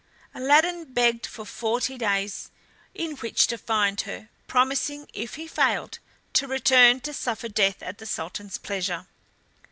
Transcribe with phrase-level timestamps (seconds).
[0.33, 2.49] Aladdin begged for forty days
[2.95, 5.99] in which to find her, promising if he failed
[6.33, 9.05] to return to suffer death at the Sultan's pleasure.